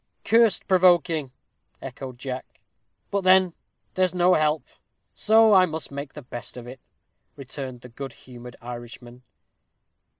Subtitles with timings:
[0.25, 1.31] "Cursed provoking!"
[1.79, 2.59] echoed Jack.
[3.11, 3.53] "But then
[3.93, 4.63] there's no help,
[5.13, 6.79] so I must make the best of it,"
[7.35, 9.21] returned the good humored Irishman.